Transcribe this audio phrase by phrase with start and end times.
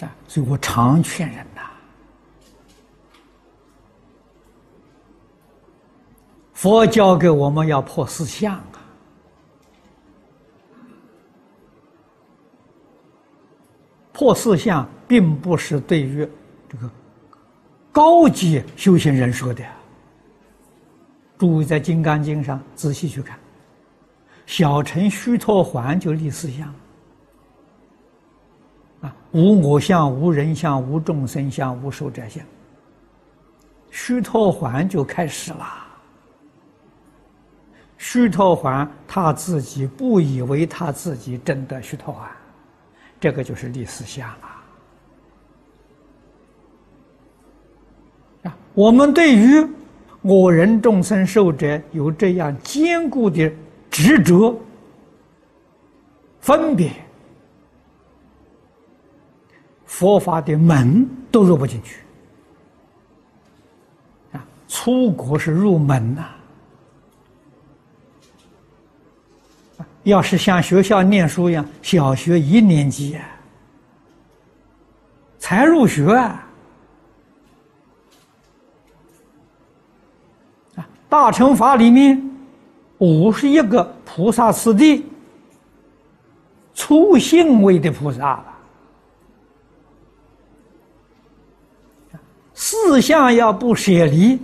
[0.00, 1.62] 啊，所以我常劝人呐，
[6.52, 8.78] 佛教给我们要破四相啊，
[14.12, 16.28] 破四相并不是对于
[16.68, 16.90] 这个
[17.90, 19.64] 高级修行人说的。
[21.38, 23.38] 诸位在《金刚经》上仔细去看，
[24.46, 26.74] 小乘须陀环就立四相。
[29.00, 32.44] 啊无我相，无人相，无众生相，无寿者相。
[33.90, 35.84] 须陀环就开始了。
[37.98, 42.30] 须陀环他自己不以为他自己真的须陀环，
[43.18, 44.64] 这个就是立四相啊。
[48.44, 49.66] 啊，我们对于
[50.20, 53.50] 我人众生寿者有这样坚固的
[53.90, 54.54] 执着、
[56.40, 56.92] 分别。
[59.98, 62.02] 佛法的门都入不进去
[64.32, 64.44] 啊！
[64.68, 66.26] 出国是入门呐，
[70.02, 73.18] 要是像学校念书一样，小学一年级
[75.38, 76.46] 才入学啊！
[81.08, 82.22] 大乘法里面
[82.98, 85.06] 五十一个菩萨次第，
[86.74, 88.55] 初信位的菩萨了。
[92.86, 94.38] 四相要不舍离，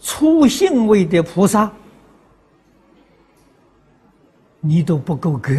[0.00, 1.70] 初性位的菩萨，
[4.58, 5.54] 你都不够格。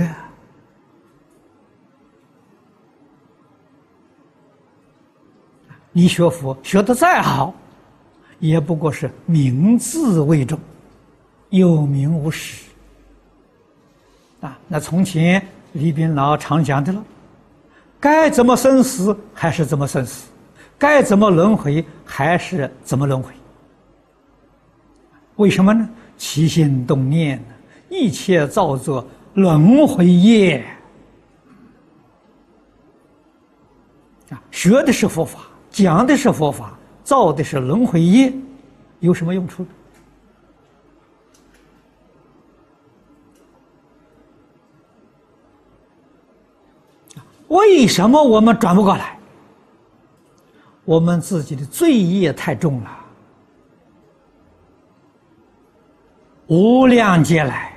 [5.92, 7.53] 你学佛学的再好，
[8.40, 10.59] 也不过是名字为重，
[11.52, 12.66] 有名无实。
[14.42, 17.03] 啊，那从前李炳老常讲的了，
[18.00, 20.28] 该怎么生死还是怎么生死。
[20.78, 23.34] 该怎么轮回还是怎么轮回？
[25.38, 25.90] 为什么呢？
[26.18, 27.44] 起心动念，
[27.90, 30.66] 一切造作轮回业
[34.30, 34.41] 啊！
[34.50, 38.34] 学的是佛法，讲的是佛法，造的是轮回业，
[39.02, 39.66] 有什么用处？
[47.50, 49.15] 为什么我们转不过来？
[50.85, 52.91] 我们自己的罪业太重了，
[56.47, 57.73] 无量劫来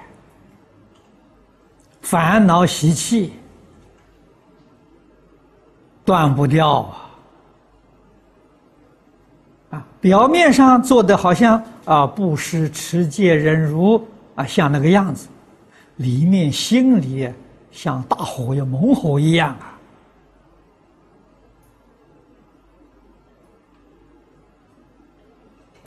[2.02, 3.32] 烦恼习气
[6.04, 7.10] 断不掉啊！
[9.70, 15.28] 啊，表面上做的好像啊布施、持戒、忍辱啊，像那个样子，
[15.96, 17.30] 里面心里
[17.70, 19.67] 像大火要猛火一样啊！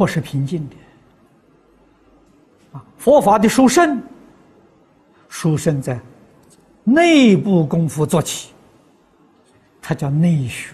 [0.01, 0.75] 不是平静的
[2.73, 2.83] 啊！
[2.97, 4.01] 佛法的殊胜，
[5.29, 5.99] 殊胜在
[6.83, 8.51] 内部功夫做起，
[9.79, 10.73] 它叫内学。